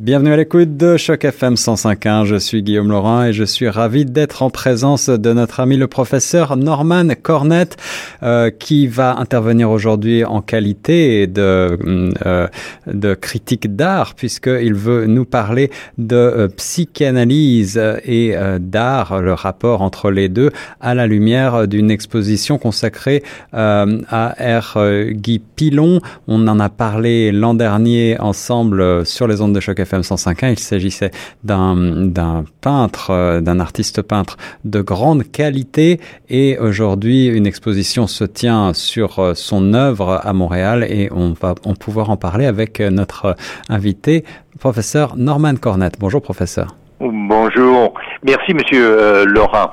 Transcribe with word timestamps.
Bienvenue 0.00 0.32
à 0.32 0.36
l'écoute 0.38 0.78
de 0.78 0.96
Choc 0.96 1.26
FM 1.26 1.56
105.1. 1.56 2.24
Je 2.24 2.36
suis 2.36 2.62
Guillaume 2.62 2.88
Laurent 2.88 3.24
et 3.24 3.34
je 3.34 3.44
suis 3.44 3.68
ravi 3.68 4.06
d'être 4.06 4.42
en 4.42 4.48
présence 4.48 5.10
de 5.10 5.32
notre 5.34 5.60
ami 5.60 5.76
le 5.76 5.88
professeur 5.88 6.56
Norman 6.56 7.08
Cornette 7.22 7.76
euh, 8.22 8.48
qui 8.48 8.86
va 8.86 9.18
intervenir 9.18 9.70
aujourd'hui 9.70 10.24
en 10.24 10.40
qualité 10.40 11.26
de, 11.26 11.76
euh, 12.24 12.48
de 12.86 13.12
critique 13.12 13.76
d'art 13.76 14.14
puisqu'il 14.14 14.72
veut 14.72 15.04
nous 15.04 15.26
parler 15.26 15.70
de 15.98 16.16
euh, 16.16 16.48
psychanalyse 16.48 17.76
et 18.02 18.34
euh, 18.34 18.58
d'art, 18.58 19.20
le 19.20 19.34
rapport 19.34 19.82
entre 19.82 20.10
les 20.10 20.30
deux 20.30 20.50
à 20.80 20.94
la 20.94 21.06
lumière 21.06 21.68
d'une 21.68 21.90
exposition 21.90 22.56
consacrée 22.56 23.22
euh, 23.52 24.00
à 24.08 24.60
R. 24.60 24.78
Guy 25.10 25.40
Pilon. 25.40 26.00
On 26.26 26.48
en 26.48 26.58
a 26.58 26.70
parlé 26.70 27.32
l'an 27.32 27.52
dernier 27.52 28.18
ensemble 28.18 29.04
sur 29.04 29.28
les 29.28 29.42
ondes 29.42 29.54
de 29.54 29.60
Choc 29.60 29.78
FM 29.78 29.89
FM 29.90 30.02
105.1. 30.02 30.52
Il 30.52 30.58
s'agissait 30.58 31.10
d'un 31.42 32.44
peintre, 32.60 33.10
euh, 33.10 33.40
d'un 33.40 33.58
artiste 33.58 34.02
peintre 34.02 34.36
de 34.64 34.80
grande 34.80 35.24
qualité 35.30 36.00
et 36.28 36.58
aujourd'hui 36.58 37.26
une 37.26 37.46
exposition 37.46 38.06
se 38.06 38.24
tient 38.24 38.72
sur 38.72 39.18
euh, 39.18 39.34
son 39.34 39.74
œuvre 39.74 40.20
à 40.22 40.32
Montréal 40.32 40.86
et 40.88 41.08
on 41.12 41.32
va 41.32 41.54
on 41.64 41.74
pouvoir 41.74 42.10
en 42.10 42.16
parler 42.16 42.46
avec 42.46 42.80
euh, 42.80 42.90
notre 42.90 43.34
invité, 43.68 44.24
professeur 44.60 45.16
Norman 45.16 45.54
Cornette. 45.56 45.94
Bonjour 45.98 46.22
professeur. 46.22 46.76
Bonjour. 47.00 47.94
Merci 48.22 48.52
monsieur 48.52 49.24
Laurent. 49.24 49.70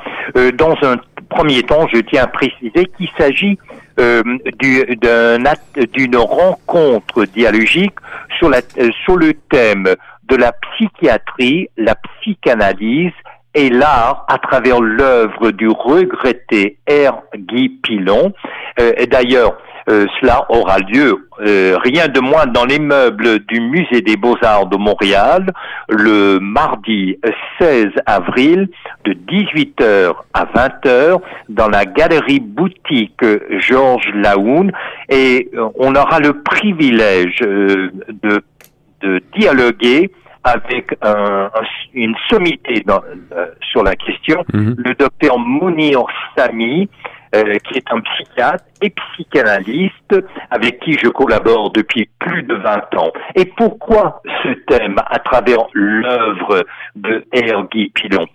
Dans 0.58 0.76
un 0.82 0.96
premier 1.30 1.62
temps, 1.62 1.86
je 1.94 2.00
tiens 2.00 2.24
à 2.24 2.28
préciser 2.28 2.86
qu'il 2.98 3.10
s'agit 3.18 3.58
euh, 4.00 4.22
d'une 5.94 6.18
rencontre 6.18 7.26
dialogique 7.26 7.96
sur, 8.38 8.50
la, 8.50 8.60
euh, 8.78 8.90
sur 9.04 9.16
le 9.16 9.34
thème 9.50 9.88
de 10.30 10.36
la 10.36 10.52
psychiatrie, 10.52 11.68
la 11.78 11.96
psychanalyse 11.96 13.14
et 13.56 13.70
l'art 13.70 14.26
à 14.28 14.38
travers 14.38 14.82
l'œuvre 14.82 15.50
du 15.50 15.68
regretté 15.68 16.78
R. 16.88 17.24
Guy 17.36 17.70
Pilon. 17.82 18.34
Euh, 18.80 18.94
D'ailleurs, 19.10 19.58
cela 19.90 20.46
aura 20.50 20.80
lieu 20.80 21.30
rien 21.40 22.10
de 22.10 22.20
moins 22.20 22.46
dans 22.46 22.66
les 22.66 22.78
meubles 22.78 23.40
du 23.46 23.62
Musée 23.62 24.02
des 24.02 24.18
Beaux-Arts 24.18 24.66
de 24.66 24.76
Montréal 24.76 25.54
le 25.88 26.40
mardi 26.40 27.18
16 27.58 27.88
avril 28.06 28.68
de 29.06 29.14
18h 29.14 30.14
à 30.34 30.46
20h 30.46 31.20
dans 31.50 31.70
la 31.70 31.86
galerie 31.86 32.40
boutique 32.40 33.24
Georges 33.60 34.12
Laoun 34.14 34.72
et 35.10 35.50
euh, 35.54 35.70
on 35.76 35.96
aura 35.96 36.20
le 36.20 36.42
privilège 36.42 37.40
euh, 37.42 37.92
de, 38.24 38.42
de 39.02 39.22
dialoguer 39.38 40.12
avec 40.44 40.96
un, 41.02 41.50
un, 41.54 41.66
une 41.94 42.16
sommité 42.30 42.82
dans, 42.86 43.02
euh, 43.34 43.48
sur 43.72 43.84
la 43.84 43.96
question, 43.96 44.44
-hmm. 44.54 44.76
le 44.78 44.94
docteur 44.96 45.38
Mounir 45.40 46.00
Sami, 46.36 46.88
euh, 47.36 47.56
qui 47.66 47.78
est 47.80 47.92
un 47.92 48.00
psychiatre 48.00 48.64
et 48.82 48.90
psychanalyste 48.90 50.16
avec 50.50 50.80
qui 50.80 50.94
je 50.94 51.10
collabore 51.10 51.72
depuis 51.74 52.08
plus 52.20 52.44
de 52.44 52.56
20 52.56 52.96
ans. 52.96 53.12
Et 53.36 53.46
pourquoi 53.46 54.22
ce 54.44 54.50
thème 54.70 54.96
à 55.06 55.20
travers 55.20 55.64
l'œuvre 55.74 56.66
de 56.96 57.26
R. 57.34 57.68
Guy 57.72 57.90
Pilon? 57.90 58.26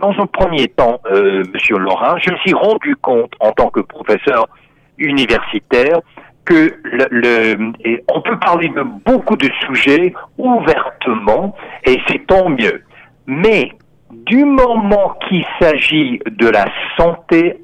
Dans 0.00 0.12
un 0.18 0.26
premier 0.26 0.68
temps, 0.68 1.00
euh, 1.10 1.42
Monsieur 1.52 1.76
Laurent, 1.76 2.16
je 2.18 2.30
me 2.30 2.36
suis 2.38 2.54
rendu 2.54 2.96
compte 2.96 3.32
en 3.40 3.52
tant 3.52 3.68
que 3.68 3.80
professeur 3.80 4.48
universitaire 4.96 6.00
que 6.46 6.74
le, 6.84 7.06
le, 7.10 7.72
on 8.12 8.22
peut 8.22 8.38
parler 8.38 8.68
de 8.68 8.82
beaucoup 9.04 9.36
de 9.36 9.50
sujets 9.66 10.14
ouvertement 10.38 11.54
et 11.84 11.98
c'est 12.08 12.26
tant 12.26 12.48
mieux. 12.48 12.82
Mais 13.26 13.72
du 14.10 14.44
moment 14.44 15.16
qu'il 15.28 15.44
s'agit 15.60 16.18
de 16.30 16.48
la 16.48 16.66
santé 16.96 17.60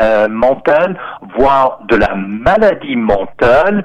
euh, 0.00 0.28
mentale, 0.28 0.98
voire 1.36 1.80
de 1.88 1.96
la 1.96 2.14
maladie 2.14 2.96
mentale, 2.96 3.84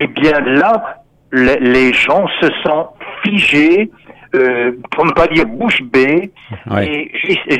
eh 0.00 0.06
bien 0.06 0.40
là, 0.40 1.02
les, 1.32 1.56
les 1.56 1.92
gens 1.92 2.26
se 2.40 2.48
sentent 2.64 2.94
figés, 3.22 3.90
euh, 4.36 4.72
pour 4.90 5.04
ne 5.04 5.12
pas 5.12 5.26
dire 5.26 5.46
bouche 5.46 5.82
bée, 5.82 6.30
et 6.80 7.10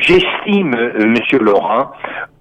j'estime, 0.01 0.75
euh, 0.75 1.05
Monsieur 1.07 1.39
Laurent, 1.39 1.91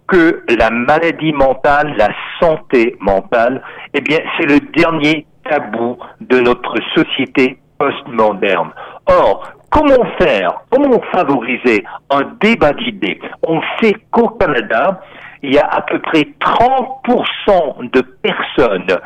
que 0.07 0.45
la 0.59 0.71
maladie 0.71 1.33
mentale, 1.33 1.95
la 1.97 2.09
santé 2.41 2.97
mentale, 3.01 3.63
eh 3.95 4.01
bien, 4.01 4.19
c'est 4.37 4.47
le 4.47 4.61
dernier 4.61 5.27
tabou 5.49 5.99
de 6.21 6.41
notre 6.41 6.77
société 6.95 7.59
postmoderne. 7.79 8.71
Or, 9.07 9.53
comment 9.71 10.05
faire, 10.19 10.61
comment 10.71 11.01
favoriser 11.13 11.85
un 12.11 12.23
débat 12.41 12.73
d'idées? 12.73 13.19
On 13.43 13.61
sait 13.81 13.95
qu'au 14.11 14.29
Canada, 14.29 15.01
il 15.43 15.55
y 15.55 15.59
a 15.59 15.67
à 15.67 15.83
peu 15.83 15.99
près 16.01 16.27
30% 16.41 17.91
de 17.91 18.01
personnes 18.01 18.99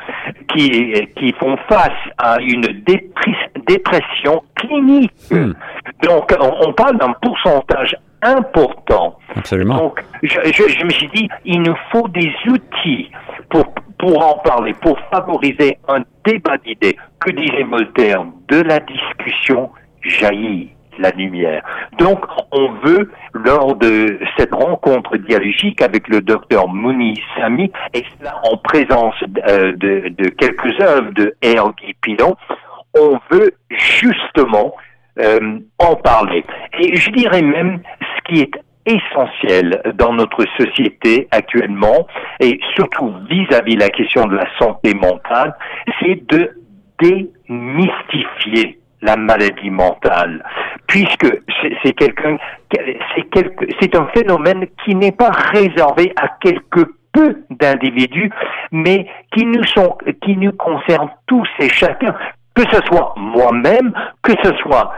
qui, 0.49 0.93
qui 1.17 1.33
font 1.33 1.57
face 1.69 1.91
à 2.19 2.41
une 2.41 2.83
dépression 3.67 4.43
clinique. 4.55 5.13
Hmm. 5.31 5.53
Donc, 6.03 6.35
on, 6.41 6.69
on 6.69 6.73
parle 6.73 6.99
d'un 6.99 7.13
pourcentage 7.21 7.97
important. 8.23 9.19
Absolument. 9.35 9.77
Donc, 9.77 10.05
je, 10.23 10.39
je, 10.45 10.69
je, 10.69 10.85
me 10.85 10.91
suis 10.91 11.09
dit, 11.09 11.29
il 11.45 11.63
nous 11.63 11.77
faut 11.91 12.09
des 12.09 12.33
outils 12.49 13.11
pour, 13.49 13.73
pour 13.99 14.23
en 14.23 14.39
parler, 14.39 14.75
pour 14.75 14.99
favoriser 15.13 15.79
un 15.89 16.03
débat 16.25 16.59
d'idées. 16.59 16.97
Que 17.21 17.31
disait 17.31 17.65
Voltaire? 17.65 18.25
De 18.49 18.61
la 18.63 18.81
discussion 18.81 19.71
jaillit 20.03 20.71
la 20.99 21.11
lumière. 21.11 21.63
Donc, 21.99 22.25
on 22.53 22.73
veut, 22.85 23.11
lors 23.33 23.77
de 23.77 24.19
cette 24.37 24.55
rencontre 24.55 25.17
dialogique 25.17 25.83
avec 25.83 26.09
le 26.09 26.21
docteur 26.21 26.69
Mouni 26.69 27.21
Sami, 27.37 27.71
et 27.95 28.05
cela 28.19 28.41
en 28.45 28.57
présence 28.57 29.15
de, 29.27 30.09
de, 30.09 30.29
quelques 30.31 30.81
œuvres 30.81 31.13
de. 31.13 31.35
Guy 31.43 31.95
Pilon, 32.01 32.37
on 32.99 33.19
veut 33.31 33.53
justement 33.71 34.75
euh, 35.19 35.59
en 35.79 35.97
parler. 35.97 36.45
Et 36.79 36.97
je 36.97 37.11
dirais 37.11 37.43
même 37.43 37.81
ce 38.01 38.23
qui 38.33 38.41
est 38.41 38.53
essentiel 38.87 39.83
dans 39.95 40.13
notre 40.13 40.45
société 40.57 41.29
actuellement, 41.31 42.07
et 42.41 42.59
surtout 42.75 43.15
vis-à-vis 43.29 43.77
-vis 43.77 43.79
la 43.79 43.91
question 43.91 44.27
de 44.27 44.37
la 44.37 44.47
santé 44.59 44.95
mentale, 44.95 45.55
c'est 46.01 46.27
de 46.29 46.51
démystifier 47.01 48.79
la 49.03 49.17
maladie 49.17 49.71
mentale, 49.71 50.45
puisque 50.91 51.41
c'est 51.83 51.93
quelqu'un, 51.93 52.37
c'est 52.75 53.27
c'est 53.81 53.95
un 53.95 54.07
phénomène 54.09 54.67
qui 54.85 54.97
n'est 54.97 55.13
pas 55.13 55.31
réservé 55.31 56.13
à 56.17 56.29
quelques 56.41 56.91
peu 57.13 57.37
d'individus, 57.49 58.31
mais 58.73 59.07
qui 59.33 59.47
nous 59.47 59.65
sont, 59.65 59.97
qui 60.23 60.37
nous 60.37 60.53
concerne 60.53 61.09
tous 61.29 61.49
et 61.61 61.69
chacun, 61.69 62.15
que 62.55 62.63
ce 62.73 62.81
soit 62.87 63.15
moi-même, 63.17 63.93
que 64.23 64.33
ce 64.43 64.53
soit 64.57 64.93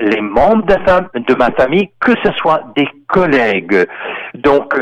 les 0.00 0.20
membres 0.22 0.64
de, 0.64 1.34
ma 1.34 1.50
famille, 1.50 1.90
que 2.00 2.12
ce 2.24 2.32
soit 2.38 2.62
des 2.74 2.88
collègues. 3.08 3.86
Donc, 4.34 4.74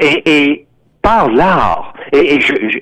et, 0.00 0.66
par 1.00 1.28
l'art, 1.28 1.92
et, 2.12 2.34
et 2.34 2.40
je, 2.40 2.54
je, 2.54 2.78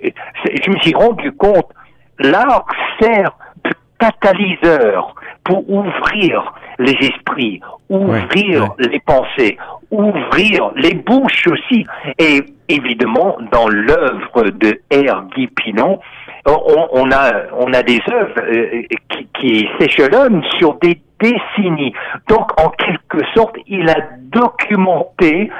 je, 0.62 0.70
me 0.70 0.78
suis 0.78 0.94
rendu 0.94 1.32
compte, 1.32 1.70
l'art 2.18 2.64
sert 2.98 3.32
de 3.64 3.70
catalyseur 3.98 5.14
pour 5.44 5.68
ouvrir 5.70 6.52
les 6.78 6.92
esprits, 7.00 7.60
ouvrir 7.88 8.62
ouais, 8.62 8.68
ouais. 8.78 8.88
les 8.92 9.00
pensées, 9.00 9.58
ouvrir 9.90 10.70
les 10.76 10.94
bouches 10.94 11.46
aussi. 11.48 11.86
Et 12.18 12.42
évidemment, 12.68 13.36
dans 13.50 13.68
l'œuvre 13.68 14.50
de 14.50 14.80
R. 14.92 15.24
Guy 15.34 15.46
Pinon, 15.48 16.00
on, 16.46 16.88
on, 16.92 17.10
a, 17.10 17.32
on 17.58 17.72
a 17.72 17.82
des 17.82 18.00
œuvres 18.10 18.40
euh, 18.40 18.82
qui, 19.10 19.28
qui 19.38 19.68
s'échelonnent 19.78 20.42
sur 20.58 20.74
des 20.78 21.00
décennies. 21.20 21.92
Donc, 22.28 22.58
en 22.60 22.70
quelque 22.70 23.24
sorte, 23.34 23.56
il 23.66 23.88
a 23.90 23.96
documenté 24.18 25.50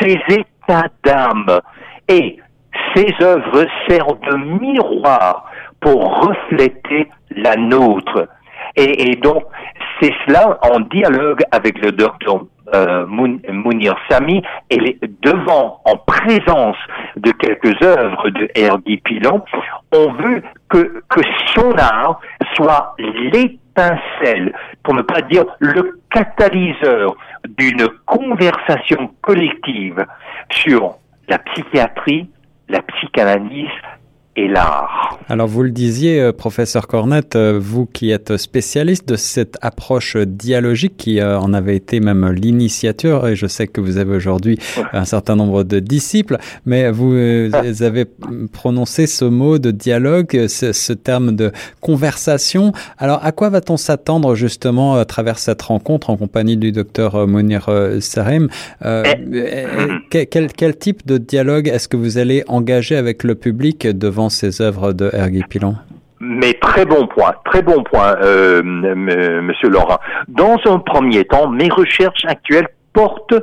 ses 0.00 0.18
états 0.28 0.88
d'âme. 1.04 1.60
Et 2.08 2.38
ces 2.94 3.12
œuvres 3.20 3.66
servent 3.88 4.20
de 4.20 4.36
miroir 4.60 5.50
pour 5.80 6.26
refléter 6.26 7.08
la 7.30 7.56
nôtre. 7.56 8.28
Et, 8.76 9.16
donc, 9.16 9.44
c'est 10.00 10.12
cela 10.26 10.58
en 10.62 10.80
dialogue 10.80 11.42
avec 11.50 11.78
le 11.82 11.92
docteur 11.92 12.44
euh, 12.74 13.06
Mounir 13.06 13.96
Sami 14.10 14.42
et 14.70 14.98
devant, 15.22 15.80
en 15.84 15.96
présence 15.96 16.76
de 17.16 17.30
quelques 17.32 17.80
œuvres 17.82 18.30
de. 18.30 18.48
Guy 18.84 18.98
Pilon, 18.98 19.42
on 19.92 20.12
veut 20.12 20.42
que, 20.68 21.02
que 21.08 21.20
son 21.54 21.72
art 21.78 22.20
soit 22.54 22.94
l'étincelle, 22.98 24.52
pour 24.82 24.94
ne 24.94 25.02
pas 25.02 25.22
dire 25.22 25.44
le 25.60 25.98
catalyseur 26.10 27.16
d'une 27.48 27.88
conversation 28.06 29.10
collective 29.22 30.04
sur 30.50 30.96
la 31.28 31.38
psychiatrie, 31.38 32.28
la 32.68 32.82
psychanalyse 32.82 33.68
et 34.38 34.48
l'art. 34.48 35.18
Alors 35.28 35.46
vous 35.46 35.62
le 35.62 35.70
disiez, 35.70 36.20
euh, 36.20 36.32
professeur 36.32 36.86
Cornette, 36.86 37.36
euh, 37.36 37.58
vous 37.60 37.86
qui 37.86 38.10
êtes 38.10 38.36
spécialiste 38.36 39.06
de 39.06 39.16
cette 39.16 39.58
approche 39.60 40.16
dialogique, 40.16 40.96
qui 40.96 41.20
euh, 41.20 41.38
en 41.38 41.52
avait 41.52 41.76
été 41.76 42.00
même 42.00 42.30
l'initiateur, 42.30 43.28
et 43.28 43.36
je 43.36 43.46
sais 43.46 43.66
que 43.66 43.80
vous 43.80 43.98
avez 43.98 44.14
aujourd'hui 44.14 44.58
un 44.92 45.04
certain 45.04 45.36
nombre 45.36 45.64
de 45.64 45.80
disciples, 45.80 46.38
mais 46.64 46.90
vous 46.90 47.14
avez 47.80 48.06
prononcé 48.52 49.06
ce 49.06 49.24
mot 49.24 49.58
de 49.58 49.70
dialogue, 49.70 50.46
ce, 50.48 50.72
ce 50.72 50.92
terme 50.92 51.34
de 51.34 51.52
conversation. 51.80 52.72
Alors 52.96 53.20
à 53.22 53.32
quoi 53.32 53.50
va-t-on 53.50 53.76
s'attendre 53.76 54.34
justement 54.34 54.94
à 54.94 55.04
travers 55.04 55.38
cette 55.38 55.62
rencontre 55.62 56.10
en 56.10 56.16
compagnie 56.16 56.56
du 56.56 56.72
docteur 56.72 57.26
Mounir 57.26 57.68
Sarim 58.00 58.48
eh. 58.84 60.26
quel, 60.30 60.52
quel 60.52 60.76
type 60.76 61.06
de 61.06 61.18
dialogue 61.18 61.68
est-ce 61.68 61.88
que 61.88 61.96
vous 61.96 62.18
allez 62.18 62.44
engager 62.46 62.96
avec 62.96 63.24
le 63.24 63.34
public 63.34 63.86
devant 63.86 64.27
ces 64.28 64.60
œuvres 64.60 64.92
de 64.92 65.10
Erguy 65.12 65.42
Pilon 65.48 65.76
mais 66.20 66.54
très 66.54 66.84
bon 66.84 67.06
point, 67.06 67.32
très 67.44 67.62
bon 67.62 67.82
point, 67.84 68.16
euh, 68.20 68.60
Monsieur 68.64 69.68
Laurent. 69.68 69.98
Dans 70.26 70.56
un 70.66 70.80
premier 70.80 71.24
temps, 71.24 71.48
mes 71.48 71.68
recherches 71.68 72.24
actuelles 72.26 72.68
portent 72.92 73.34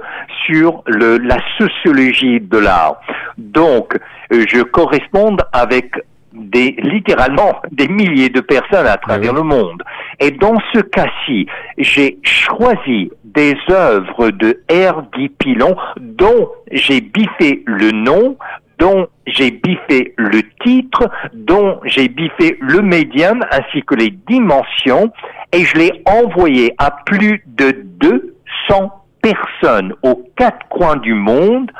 sur 0.45 0.83
le, 0.85 1.17
la 1.17 1.37
sociologie 1.57 2.41
de 2.41 2.57
l'art. 2.57 2.99
Donc, 3.37 3.97
euh, 4.33 4.43
je 4.47 4.61
corresponds 4.61 5.37
avec 5.53 5.93
des 6.33 6.75
littéralement 6.79 7.61
des 7.71 7.87
milliers 7.87 8.29
de 8.29 8.41
personnes 8.41 8.87
à 8.87 8.97
travers 8.97 9.33
le 9.33 9.43
monde. 9.43 9.81
Et 10.19 10.31
dans 10.31 10.57
ce 10.73 10.79
cas-ci, 10.79 11.47
j'ai 11.77 12.17
choisi 12.23 13.11
des 13.23 13.55
œuvres 13.69 14.31
de 14.31 14.61
R. 14.69 15.03
Pilon 15.39 15.75
dont 15.97 16.49
j'ai 16.71 17.01
biffé 17.01 17.63
le 17.65 17.91
nom, 17.91 18.37
dont 18.79 19.07
j'ai 19.25 19.51
biffé 19.51 20.13
le 20.17 20.41
titre, 20.63 21.09
dont 21.33 21.79
j'ai 21.85 22.07
biffé 22.07 22.57
le 22.59 22.81
médium 22.81 23.43
ainsi 23.51 23.83
que 23.83 23.95
les 23.95 24.11
dimensions 24.27 25.11
et 25.51 25.63
je 25.63 25.77
l'ai 25.77 26.03
envoyé 26.05 26.73
à 26.77 26.91
plus 27.05 27.43
de 27.47 27.71
200 27.99 28.91
personnes 29.21 29.93
aux 30.03 30.23
quatre 30.35 30.67
coins 30.69 30.97
du 30.97 31.13
monde 31.13 31.71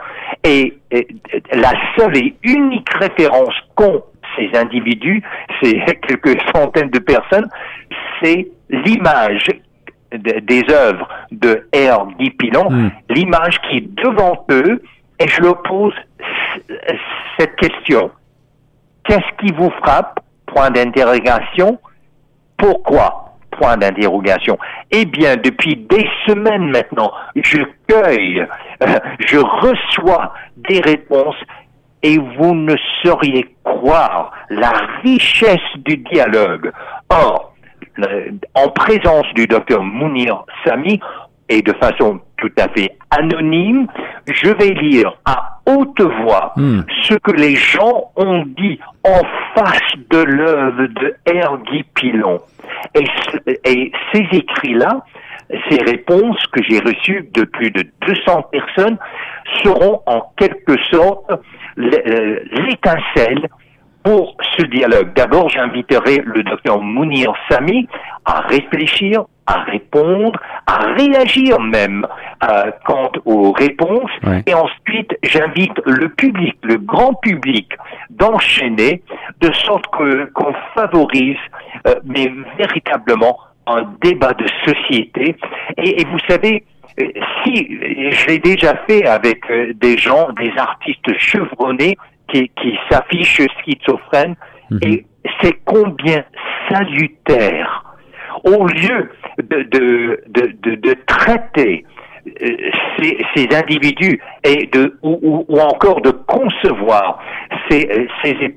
et, 0.44 0.78
la 1.52 1.74
seule 1.98 2.18
et 2.18 2.36
unique 2.44 2.90
référence 3.00 3.54
qu'ont 3.76 4.04
ces 4.38 4.58
individus, 4.58 5.22
ces 5.62 5.80
quelques 6.08 6.40
centaines 6.54 6.90
de 6.90 7.00
personnes, 7.00 7.48
c'est 8.22 8.48
l'image 8.70 9.48
des 10.12 10.64
œuvres 10.72 11.08
de 11.32 11.68
R. 11.76 12.08
Guy 12.18 12.30
Pilon, 12.32 12.92
l'image 13.10 13.60
qui 13.62 13.78
est 13.78 13.96
devant 13.96 14.46
eux, 14.50 14.82
et 15.20 15.28
je 15.28 15.42
leur 15.42 15.62
pose 15.64 15.94
cette 17.38 17.56
question. 17.56 18.12
Qu'est-ce 19.04 19.46
qui 19.46 19.54
vous 19.54 19.70
frappe? 19.84 20.20
Point 20.48 20.72
d'interrogation. 20.72 21.80
Pourquoi? 22.58 23.38
Point 23.52 23.78
d'interrogation. 23.78 24.58
Eh 24.92 25.06
bien, 25.06 25.36
depuis 25.38 25.76
des 25.76 26.08
semaines 26.28 26.70
maintenant, 26.72 27.12
je 27.36 27.60
cueille, 27.88 28.46
euh, 28.84 29.00
je 29.20 29.38
reçois 29.38 30.34
des 30.58 30.82
réponses 30.82 31.36
et 32.04 32.18
vous 32.18 32.54
ne 32.54 32.76
sauriez 33.04 33.56
croire 33.64 34.32
la 34.50 34.72
richesse 35.04 35.60
du 35.78 35.98
dialogue. 35.98 36.72
Or, 37.10 37.54
en 38.54 38.70
présence 38.70 39.26
du 39.36 39.48
docteur 39.48 39.82
Mounir 39.82 40.44
Sami, 40.66 41.00
et 41.50 41.62
de 41.62 41.74
façon 41.74 42.20
tout 42.38 42.52
à 42.58 42.68
fait 42.70 42.98
anonyme, 43.12 43.88
je 44.28 44.50
vais 44.50 44.74
lire 44.74 45.14
à 45.26 45.60
haute 45.66 46.02
voix 46.02 46.54
hmm. 46.56 46.82
ce 47.04 47.16
que 47.16 47.32
les 47.32 47.56
gens 47.56 48.12
ont 48.16 48.44
dit 48.58 48.80
en 49.04 49.22
face 49.56 49.94
de 50.10 50.24
l'œuvre 50.24 50.88
de 50.88 51.16
R. 51.28 51.58
Guy 51.64 51.84
Pilon. 51.96 52.40
Et, 52.94 53.06
et 53.64 53.92
ces 54.14 54.28
écrits-là, 54.32 55.04
ces 55.70 55.82
réponses 55.84 56.44
que 56.52 56.62
j'ai 56.68 56.80
reçues 56.80 57.30
de 57.34 57.44
plus 57.44 57.72
de 57.72 57.86
200 58.08 58.44
personnes 58.52 58.98
seront 59.64 60.02
en 60.06 60.32
quelque 60.38 60.76
sorte 60.92 61.32
euh, 61.78 62.40
l'étincelle 62.52 63.48
pour 64.06 64.38
ce 64.56 64.64
dialogue. 64.68 65.14
D'abord, 65.16 65.50
j'inviterai 65.50 66.22
le 66.24 66.44
docteur 66.44 66.80
Mounir 66.80 67.34
Sami 67.50 67.90
à 68.24 68.42
réfléchir, 68.42 69.26
à 69.48 69.64
répondre, 69.64 70.40
à 70.68 70.94
réagir 70.94 71.60
même 71.60 72.06
euh, 72.44 72.72
quant 72.86 73.12
aux 73.26 73.52
réponses. 73.52 74.12
Et 74.46 74.54
ensuite, 74.54 75.18
j'invite 75.24 75.74
le 75.86 76.10
public, 76.10 76.56
le 76.62 76.78
grand 76.78 77.16
public, 77.16 77.74
d'enchaîner 78.12 79.02
de 79.42 79.52
sorte 79.54 79.88
que 79.88 80.26
qu'on 80.34 80.54
favorise, 80.76 81.38
euh, 81.88 81.96
mais 82.06 82.32
véritablement 82.60 83.40
un 83.66 83.88
débat 84.04 84.34
de 84.34 84.46
société. 84.66 85.36
Et, 85.78 86.02
et 86.02 86.06
vous 86.06 86.20
savez, 86.30 86.64
euh, 87.02 87.08
si 87.44 87.68
je 88.12 88.28
l'ai 88.28 88.38
déjà 88.38 88.76
fait 88.88 89.08
avec 89.08 89.52
des 89.80 89.98
gens, 89.98 90.30
des 90.40 90.54
artistes 90.58 91.18
chevronnés 91.18 91.98
qui, 92.28 92.50
qui 92.62 92.78
s'affiche 92.90 93.42
schizophrène 93.60 94.36
mhm. 94.72 94.80
et 94.82 95.06
c'est 95.42 95.60
combien 95.66 96.24
salutaire 96.70 97.84
au 98.44 98.68
lieu 98.68 99.10
de, 99.38 99.64
de, 99.64 100.24
de, 100.28 100.76
de, 100.76 100.96
traiter 101.08 101.86
euh, 102.28 102.58
ces, 102.98 103.18
ces, 103.36 103.56
individus 103.56 104.20
et 104.44 104.68
de 104.68 104.98
ou, 105.02 105.46
ou, 105.48 105.60
encore 105.60 106.02
de 106.02 106.12
concevoir 106.12 107.20
ces, 107.70 108.08
ces, 108.24 108.56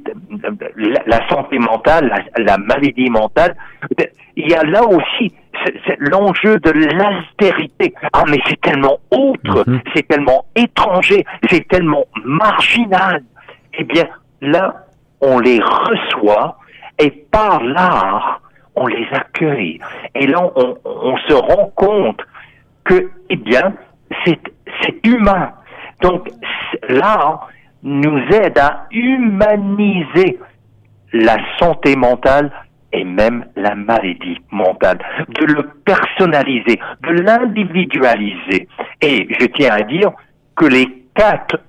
la, 1.06 1.28
santé 1.28 1.58
mentale, 1.58 2.24
la, 2.36 2.58
maladie 2.58 3.08
mentale, 3.10 3.56
il 4.36 4.50
y 4.50 4.54
a 4.54 4.62
là 4.64 4.82
aussi 4.84 5.32
l'enjeu 5.98 6.58
de 6.58 6.70
l'altérité. 6.70 7.94
Ah 8.12 8.24
mais 8.28 8.38
c'est 8.46 8.60
tellement 8.60 8.98
autre, 9.10 9.64
mhm. 9.66 9.80
c'est 9.94 10.06
tellement 10.06 10.44
étranger, 10.54 11.24
c'est 11.50 11.66
tellement 11.68 12.04
marginal 12.24 13.22
eh 13.78 13.84
bien, 13.84 14.04
là, 14.40 14.86
on 15.20 15.38
les 15.38 15.60
reçoit 15.60 16.58
et 16.98 17.10
par 17.10 17.62
l'art, 17.62 18.42
on 18.74 18.86
les 18.86 19.06
accueille. 19.12 19.80
Et 20.14 20.26
là, 20.26 20.50
on, 20.84 21.16
se 21.28 21.32
rend 21.32 21.72
compte 21.74 22.20
que, 22.84 23.10
eh 23.30 23.36
bien, 23.36 23.74
c'est, 24.24 24.38
humain. 25.04 25.52
Donc, 26.00 26.28
l'art 26.88 27.48
nous 27.82 28.18
aide 28.32 28.58
à 28.58 28.86
humaniser 28.90 30.38
la 31.12 31.36
santé 31.58 31.96
mentale 31.96 32.50
et 32.92 33.04
même 33.04 33.46
la 33.56 33.74
maladie 33.74 34.38
mentale, 34.50 34.98
de 35.28 35.44
le 35.44 35.62
personnaliser, 35.84 36.80
de 37.02 37.10
l'individualiser. 37.22 38.68
Et 39.02 39.28
je 39.38 39.46
tiens 39.46 39.74
à 39.74 39.82
dire 39.82 40.10
que 40.56 40.66
les 40.66 40.86
quatre 41.14 41.60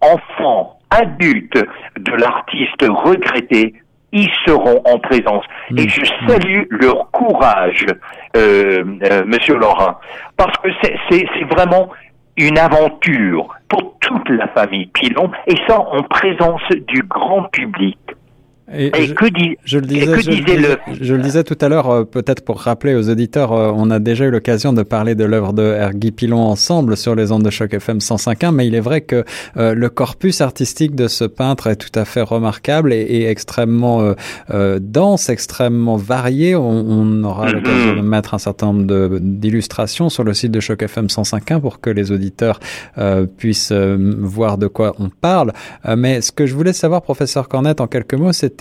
enfants 0.00 0.79
adultes 0.90 1.64
de 1.98 2.12
l'artiste 2.12 2.82
regretté 2.82 3.74
y 4.12 4.28
seront 4.46 4.82
en 4.84 4.98
présence. 4.98 5.44
Et 5.76 5.88
je 5.88 6.00
mmh. 6.00 6.28
salue 6.28 6.62
leur 6.70 7.10
courage, 7.10 7.86
euh, 8.36 8.84
euh, 9.04 9.24
Monsieur 9.24 9.56
Laurent, 9.56 9.98
parce 10.36 10.56
que 10.58 10.68
c'est 10.82 11.26
vraiment 11.50 11.90
une 12.36 12.58
aventure 12.58 13.54
pour 13.68 13.96
toute 14.00 14.28
la 14.30 14.48
famille 14.48 14.86
Pilon, 14.86 15.30
et 15.46 15.54
ça 15.68 15.78
en 15.78 16.02
présence 16.02 16.62
du 16.88 17.02
grand 17.02 17.44
public. 17.44 17.98
Et, 18.72 19.06
je, 19.06 19.14
que, 19.14 19.26
je, 19.64 19.78
le 19.78 19.86
disais, 19.86 20.06
je, 21.00 21.14
le 21.14 21.22
disais 21.22 21.42
tout 21.42 21.58
à 21.60 21.68
l'heure, 21.68 21.90
euh, 21.90 22.04
peut-être 22.04 22.44
pour 22.44 22.60
rappeler 22.60 22.94
aux 22.94 23.08
auditeurs, 23.08 23.52
euh, 23.52 23.72
on 23.74 23.90
a 23.90 23.98
déjà 23.98 24.26
eu 24.26 24.30
l'occasion 24.30 24.72
de 24.72 24.82
parler 24.82 25.16
de 25.16 25.24
l'œuvre 25.24 25.52
de 25.52 25.62
Erguy 25.62 26.12
Pilon 26.12 26.38
ensemble 26.38 26.96
sur 26.96 27.16
les 27.16 27.32
ondes 27.32 27.42
de 27.42 27.50
choc 27.50 27.74
FM 27.74 27.98
105.1, 27.98 28.52
mais 28.52 28.68
il 28.68 28.76
est 28.76 28.80
vrai 28.80 29.00
que 29.00 29.24
euh, 29.56 29.74
le 29.74 29.88
corpus 29.88 30.40
artistique 30.40 30.94
de 30.94 31.08
ce 31.08 31.24
peintre 31.24 31.66
est 31.66 31.76
tout 31.76 31.98
à 31.98 32.04
fait 32.04 32.20
remarquable 32.20 32.92
et, 32.92 33.00
et 33.00 33.26
extrêmement 33.26 34.14
dense, 34.80 35.28
extrêmement 35.28 35.96
varié. 35.96 36.54
On, 36.54 36.62
on 36.62 37.24
aura 37.24 37.46
mm-hmm. 37.46 37.52
l'occasion 37.52 37.96
de 37.96 38.00
mettre 38.02 38.34
un 38.34 38.38
certain 38.38 38.66
nombre 38.66 39.18
d'illustrations 39.18 40.08
sur 40.08 40.22
le 40.22 40.32
site 40.32 40.52
de 40.52 40.60
choc 40.60 40.82
FM 40.82 41.06
105.1 41.06 41.60
pour 41.60 41.80
que 41.80 41.90
les 41.90 42.12
auditeurs 42.12 42.60
puissent 43.36 43.72
voir 43.72 44.58
de 44.58 44.68
quoi 44.68 44.94
on 44.98 45.08
parle. 45.08 45.52
mais 45.96 46.20
ce 46.20 46.30
que 46.30 46.46
je 46.46 46.54
voulais 46.54 46.72
savoir, 46.72 47.02
professeur 47.02 47.48
Cornette, 47.48 47.80
en 47.80 47.86
quelques 47.86 48.14
mots, 48.14 48.32
c'est 48.32 48.59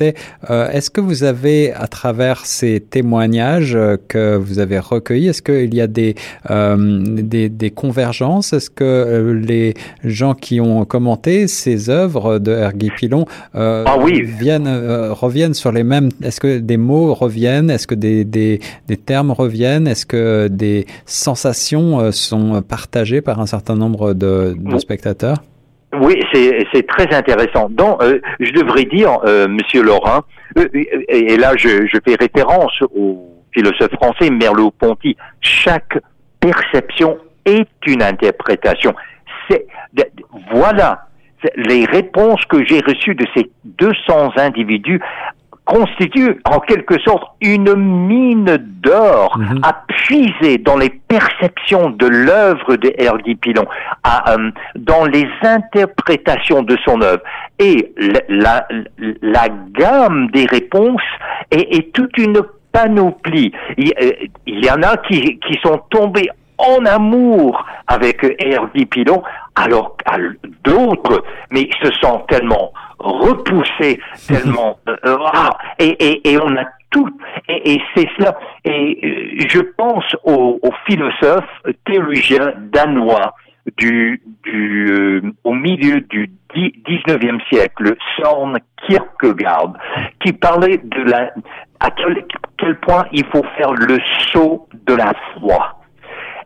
euh, 0.49 0.69
est-ce 0.71 0.89
que 0.89 1.01
vous 1.01 1.23
avez, 1.23 1.73
à 1.73 1.87
travers 1.87 2.45
ces 2.45 2.79
témoignages 2.79 3.75
euh, 3.75 3.97
que 4.07 4.35
vous 4.35 4.59
avez 4.59 4.79
recueillis, 4.79 5.27
est-ce 5.27 5.41
qu'il 5.41 5.73
y 5.73 5.81
a 5.81 5.87
des, 5.87 6.15
euh, 6.49 7.03
des, 7.03 7.49
des, 7.49 7.71
convergences? 7.71 8.53
Est-ce 8.53 8.69
que 8.69 9.39
les 9.45 9.73
gens 10.03 10.33
qui 10.33 10.59
ont 10.59 10.85
commenté 10.85 11.47
ces 11.47 11.89
œuvres 11.89 12.39
de 12.39 12.51
Erguy 12.51 12.89
Pilon 12.95 13.25
ah 13.53 13.97
oui. 14.01 14.21
viennent, 14.21 14.67
reviennent 15.11 15.53
sur 15.53 15.71
les 15.71 15.83
mêmes 15.83 16.09
Est-ce 16.23 16.39
que 16.39 16.59
des 16.59 16.77
mots 16.77 17.13
reviennent? 17.13 17.69
Est-ce 17.69 17.87
que 17.87 17.95
des, 17.95 18.23
des, 18.25 18.59
des 18.87 18.97
termes 18.97 19.31
reviennent? 19.31 19.87
Est-ce 19.87 20.05
que 20.05 20.47
des 20.47 20.85
sensations 21.05 22.11
sont 22.11 22.61
partagées 22.61 23.21
par 23.21 23.39
un 23.39 23.45
certain 23.45 23.75
nombre 23.75 24.13
de, 24.13 24.55
de 24.57 24.77
spectateurs? 24.77 25.41
Oui, 25.93 26.21
c'est 26.31 26.87
très 26.87 27.13
intéressant. 27.15 27.67
Donc, 27.69 28.01
euh, 28.03 28.19
je 28.39 28.51
devrais 28.51 28.85
dire, 28.85 29.19
euh, 29.25 29.47
Monsieur 29.47 29.81
Laurent, 29.81 30.21
euh, 30.57 30.67
et, 30.73 31.35
là 31.35 31.53
je, 31.57 31.87
je, 31.87 31.97
fais 32.05 32.15
référence 32.15 32.73
au 32.95 33.43
philosophe 33.51 33.93
français 33.93 34.29
Merleau-Ponty, 34.29 35.17
chaque 35.41 35.97
perception 36.39 37.17
est 37.45 37.67
une 37.87 38.03
interprétation. 38.03 38.93
C'est 39.49 39.65
voilà 40.51 41.05
les 41.55 41.85
réponses 41.85 42.43
que 42.45 42.63
j'ai 42.65 42.81
reçues 42.81 43.15
de 43.15 43.25
ces 43.35 43.49
200 43.63 44.33
individus 44.37 44.99
constitue 45.69 46.41
en 46.45 46.59
quelque 46.59 46.99
sorte 47.01 47.23
une 47.41 47.75
mine 47.75 48.57
d'or 48.81 49.37
mhm. 49.37 49.59
à 49.61 49.83
puiser 49.87 50.57
dans 50.57 50.77
les 50.77 50.89
perceptions 50.89 51.91
de 51.91 52.07
l'œuvre 52.07 52.75
de 52.75 52.91
Hergy 52.97 53.35
Pilon, 53.35 53.67
à, 54.03 54.33
euh, 54.33 54.49
dans 54.75 55.05
les 55.05 55.27
interprétations 55.43 56.63
de 56.63 56.75
son 56.83 57.01
œuvre. 57.01 57.21
Et 57.59 57.93
la, 58.29 58.67
la, 59.21 59.47
gamme 59.71 60.29
des 60.31 60.47
réponses 60.47 61.01
est, 61.51 61.75
est, 61.75 61.93
toute 61.93 62.17
une 62.17 62.41
panoplie. 62.71 63.51
Il, 63.77 63.93
euh, 64.01 64.11
il 64.47 64.65
y 64.65 64.71
en 64.71 64.81
a 64.81 64.97
qui, 64.97 65.39
qui 65.39 65.59
sont 65.61 65.81
tombés 65.91 66.29
en 66.59 66.85
amour 66.85 67.65
avec 67.87 68.23
Hervé 68.39 68.85
Pilon, 68.85 69.23
alors 69.55 69.97
d'autres, 70.63 71.23
mais 71.51 71.69
se 71.81 71.91
sont 72.01 72.19
tellement 72.27 72.71
repoussés, 72.99 73.99
tellement 74.27 74.77
euh, 74.87 74.95
euh, 75.05 75.17
ah, 75.33 75.57
et, 75.79 75.95
et, 75.99 76.31
et, 76.31 76.37
on 76.41 76.55
a 76.55 76.65
tout, 76.91 77.09
et, 77.47 77.73
et 77.73 77.81
c'est 77.95 78.07
cela. 78.17 78.37
Et 78.65 78.99
euh, 79.03 79.45
je 79.47 79.59
pense 79.59 80.05
aux, 80.23 80.59
aux 80.61 80.73
philosophes 80.85 81.63
théologiens 81.85 82.53
danois 82.71 83.33
du, 83.77 84.21
du 84.43 85.21
au 85.43 85.53
milieu 85.53 86.01
du 86.01 86.31
19e 86.55 87.39
siècle, 87.49 87.95
Søren 88.15 88.57
Kierkegaard, 88.85 89.73
qui 90.23 90.33
parlait 90.33 90.77
de 90.77 91.03
la 91.03 91.31
à 91.79 91.91
quel, 91.91 92.25
quel 92.57 92.75
point 92.79 93.05
il 93.11 93.23
faut 93.25 93.43
faire 93.57 93.71
le 93.71 93.99
saut 94.33 94.67
de 94.85 94.95
la 94.95 95.13
foi 95.33 95.78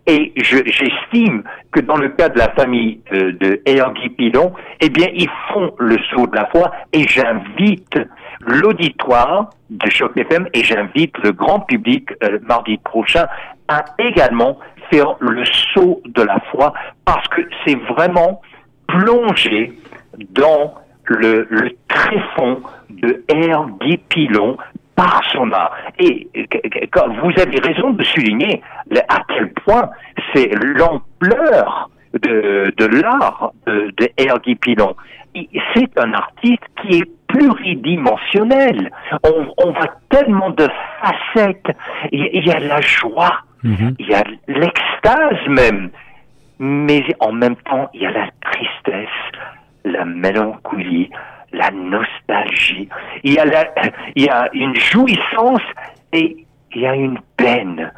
et 0.06 0.34
j'estime 0.36 1.44
que 1.72 1.80
dans 1.80 1.96
le 1.96 2.10
cas 2.10 2.30
de 2.30 2.38
la 2.38 2.50
famille 2.50 3.00
de 3.12 3.62
Ergi 3.66 4.10
Pilon, 4.10 4.54
eh 4.82 4.90
bien, 4.90 5.08
ils 5.14 5.30
font 5.52 5.74
le 5.80 5.98
saut 6.10 6.28
de 6.28 6.36
la 6.36 6.46
foi 6.48 6.72
et 6.92 7.08
j'invite 7.08 7.98
l'auditoire 8.42 9.50
de 9.70 9.90
Choc 9.90 10.18
FM 10.18 10.48
et 10.54 10.64
j'invite 10.64 11.18
le 11.20 11.32
grand 11.32 11.62
public 11.62 12.10
euh, 12.24 12.40
mardi 12.44 12.78
prochain 12.78 13.28
à 13.68 13.86
également 13.98 14.60
faire 14.92 15.16
le 15.20 15.44
saut 15.74 16.02
de 16.06 16.22
la 16.22 16.40
foi 16.52 16.74
parce 17.06 17.28
que 17.30 17.42
c'est 17.66 17.80
vraiment 17.88 18.42
plonger 18.88 19.74
dans 20.32 20.76
le, 21.06 21.48
le 21.50 21.72
tréfonds 21.88 22.62
de 22.90 23.24
Ergi 23.30 23.98
Pilon 24.10 24.58
par 24.96 25.22
son 25.32 25.52
art. 25.52 25.72
Et 26.00 26.28
vous 26.34 27.32
avez 27.42 27.60
raison 27.60 27.92
de 27.92 28.04
souligner 28.04 28.62
à 29.10 29.22
quel 29.28 29.52
point 29.54 29.90
c'est 30.34 30.50
l'ampleur 30.56 31.90
de, 32.14 32.74
de 32.78 32.86
l'art 33.02 33.52
de, 33.66 33.94
de 33.98 34.54
Pilon. 34.56 34.96
C'est 35.74 36.00
un 36.00 36.14
artiste 36.14 36.64
qui 36.82 37.00
est 37.00 37.12
pluridimensionnel. 37.28 38.92
On, 39.24 39.48
on 39.58 39.72
voit 39.72 39.96
tellement 40.10 40.52
de 40.52 40.68
facettes. 41.02 41.76
Il 42.12 42.46
y 42.46 42.52
a 42.52 42.60
la 42.60 42.82
joie, 42.82 43.40
mm-hmm. 43.64 43.96
il 43.98 44.08
y 44.08 44.14
a 44.14 44.24
l'extase 44.48 45.48
même, 45.48 45.90
mais 46.60 47.04
en 47.20 47.32
même 47.32 47.56
temps, 47.56 47.90
il 47.96 48.02
y 48.04 48.06
a 48.06 48.12
la 48.12 48.28
tristesse, 48.42 49.10
la 49.84 50.06
mélancolie, 50.06 51.10
la 51.54 51.72
nostalgie. 51.72 52.90
Il 53.24 53.34
y 53.34 53.40
a, 53.40 53.46
il 54.16 54.24
y 54.24 54.30
a 54.30 54.50
une 54.54 54.76
jouissance 54.76 55.62
et 56.12 56.46
il 56.76 56.82
y 56.82 56.86
a 56.86 56.96
une 56.96 57.20
peine, 57.38 57.92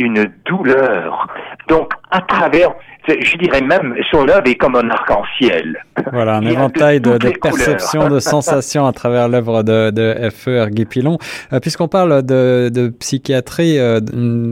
une 0.00 0.30
douleur. 0.46 1.28
Donc, 1.68 1.92
à 2.10 2.20
travers 2.20 2.70
je 3.08 3.36
dirais 3.38 3.60
même, 3.60 3.94
son 4.10 4.28
œuvre 4.28 4.46
est 4.46 4.54
comme 4.54 4.76
un 4.76 4.88
arc-en-ciel. 4.90 5.84
Voilà, 6.12 6.36
un 6.36 6.46
éventail 6.46 7.00
de, 7.00 7.16
perceptions, 7.40 8.08
de 8.08 8.20
sensations 8.20 8.86
à 8.86 8.92
travers 8.92 9.28
l'œuvre 9.28 9.62
de, 9.62 9.90
de 9.90 10.30
F.E. 10.30 10.68
Pilon. 10.88 11.18
Euh, 11.52 11.60
puisqu'on 11.60 11.88
parle 11.88 12.22
de, 12.22 12.70
de 12.72 12.88
psychiatrie, 12.88 13.78
euh, 13.78 14.00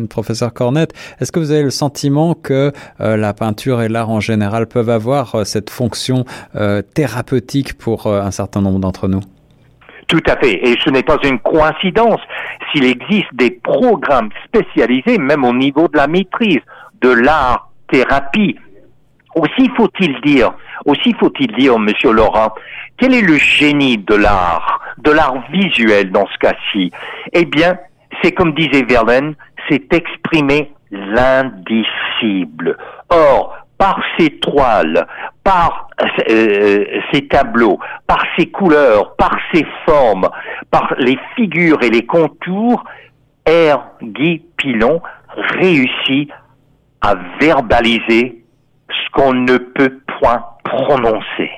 professeur 0.09 0.53
Cornette, 0.53 0.93
est-ce 1.21 1.33
que 1.33 1.39
vous 1.39 1.51
avez 1.51 1.63
le 1.63 1.71
sentiment 1.71 2.35
que 2.35 2.73
euh, 3.01 3.17
la 3.17 3.33
peinture 3.35 3.83
et 3.83 3.89
l'art 3.89 4.11
en 4.11 4.21
général 4.21 4.67
peuvent 4.67 4.91
avoir 4.91 5.47
cette 5.47 5.71
fonction 5.71 6.25
thérapeutique 6.95 7.77
pour 7.79 8.07
un 8.07 8.31
certain 8.31 8.61
nombre 8.61 8.79
d'entre 8.79 9.09
nous? 9.09 9.21
Tout 10.09 10.23
à 10.27 10.37
fait. 10.37 10.69
Et 10.69 10.77
ce 10.85 10.91
n'est 10.91 11.03
pas 11.03 11.19
une 11.23 11.39
coïncidence 11.39 12.21
s'il 12.73 12.85
existe 12.85 13.33
des 13.35 13.51
programmes 13.51 14.31
spécialisés, 14.45 15.19
même 15.19 15.45
au 15.45 15.53
niveau 15.53 15.87
de 15.89 15.97
la 15.97 16.07
maîtrise, 16.07 16.61
de 17.01 17.11
l'art 17.11 17.71
thérapie. 17.91 18.59
Aussi 19.35 19.71
faut-il 19.77 20.21
dire, 20.23 20.53
aussi 20.85 21.15
faut-il 21.21 21.53
dire, 21.53 21.79
Monsieur 21.79 22.13
Laurent, 22.13 22.53
quel 22.97 23.15
est 23.15 23.23
le 23.23 23.37
génie 23.37 23.99
de 23.99 24.15
l'art, 24.15 24.81
de 24.99 25.13
l'art 25.13 25.45
visuel 25.53 26.11
dans 26.11 26.27
ce 26.27 26.39
cas-ci? 26.39 26.91
Eh 27.33 27.45
bien, 27.45 27.79
c'est 28.23 28.33
comme 28.33 28.55
disait 28.55 28.83
Verlaine, 28.83 29.35
c'est 29.69 29.93
exprimer 29.93 30.73
l'indicible. 30.91 32.77
Or, 33.11 33.58
par 33.79 34.03
ses 34.19 34.31
toiles, 34.41 35.07
par 35.45 35.89
euh, 36.31 36.85
ses 37.13 37.29
tableaux, 37.29 37.79
par 38.07 38.23
ses 38.37 38.47
couleurs, 38.47 39.15
par 39.17 39.37
ses 39.55 39.65
formes, 39.87 40.29
par 40.71 40.95
les 40.99 41.19
figures 41.37 41.83
et 41.83 41.91
les 41.91 42.05
contours, 42.05 42.85
R. 43.47 43.79
Guy 44.03 44.43
Pilon 44.57 45.01
réussit 45.37 46.31
à 47.01 47.15
verbaliser 47.41 48.45
ce 48.91 49.11
qu'on 49.13 49.33
ne 49.33 49.57
peut 49.57 50.01
point 50.19 50.45
prononcer 50.65 51.51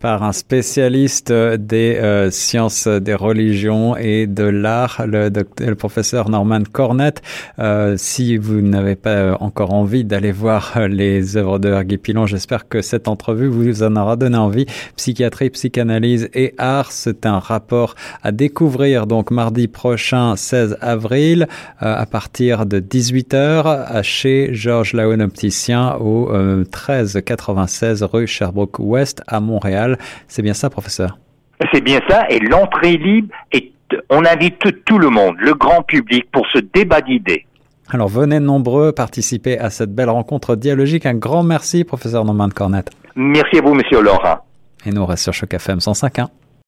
par 0.00 0.22
un 0.22 0.32
spécialiste 0.32 1.32
des 1.32 1.96
euh, 1.96 2.30
sciences 2.30 2.86
des 2.86 3.14
religions 3.14 3.96
et 3.96 4.26
de 4.26 4.44
l'art, 4.44 5.02
le, 5.06 5.30
le, 5.58 5.74
professeur 5.74 6.28
Norman 6.28 6.62
Cornett. 6.70 7.22
Euh, 7.58 7.94
si 7.96 8.36
vous 8.36 8.60
n'avez 8.60 8.96
pas 8.96 9.36
encore 9.40 9.72
envie 9.72 10.04
d'aller 10.04 10.32
voir 10.32 10.78
les 10.88 11.36
œuvres 11.36 11.58
de 11.58 11.68
Hergé 11.70 11.98
Pilon, 11.98 12.26
j'espère 12.26 12.68
que 12.68 12.82
cette 12.82 13.08
entrevue 13.08 13.48
vous 13.48 13.82
en 13.82 13.96
aura 13.96 14.16
donné 14.16 14.36
envie. 14.36 14.66
Psychiatrie, 14.96 15.50
psychanalyse 15.50 16.28
et 16.34 16.54
art, 16.58 16.92
c'est 16.92 17.26
un 17.26 17.38
rapport 17.38 17.94
à 18.22 18.32
découvrir 18.32 19.06
donc 19.06 19.30
mardi 19.30 19.68
prochain, 19.68 20.36
16 20.36 20.78
avril, 20.80 21.48
euh, 21.82 21.94
à 21.96 22.06
partir 22.06 22.66
de 22.66 22.80
18h, 22.80 24.02
chez 24.02 24.50
Georges 24.52 24.92
Laon 24.92 25.20
Opticien 25.20 25.94
au 25.96 26.32
1396 26.32 28.02
rue 28.04 28.26
Sherbrooke 28.26 28.78
Ouest 28.78 29.22
à 29.26 29.40
Montréal. 29.40 29.87
C'est 30.26 30.42
bien 30.42 30.54
ça, 30.54 30.70
professeur? 30.70 31.18
C'est 31.72 31.80
bien 31.80 32.00
ça, 32.08 32.26
et 32.28 32.38
l'entrée 32.40 32.96
libre, 32.96 33.34
et 33.52 33.72
on 34.10 34.24
invite 34.24 34.84
tout 34.84 34.98
le 34.98 35.10
monde, 35.10 35.36
le 35.38 35.54
grand 35.54 35.82
public, 35.82 36.30
pour 36.30 36.46
ce 36.52 36.58
débat 36.58 37.00
d'idées. 37.00 37.46
Alors 37.90 38.08
venez 38.08 38.38
nombreux 38.38 38.92
participer 38.92 39.58
à 39.58 39.70
cette 39.70 39.94
belle 39.94 40.10
rencontre 40.10 40.56
dialogique. 40.56 41.06
Un 41.06 41.14
grand 41.14 41.42
merci, 41.42 41.84
professeur 41.84 42.24
Norman 42.24 42.50
Cornette. 42.50 42.90
Merci 43.16 43.58
à 43.58 43.62
vous, 43.62 43.74
monsieur 43.74 44.02
Laurent. 44.02 44.38
Et 44.84 44.90
nous, 44.90 45.00
on 45.00 45.06
reste 45.06 45.22
sur 45.24 45.32
Choc 45.32 45.54
FM 45.54 45.78
105.1. 45.78 46.26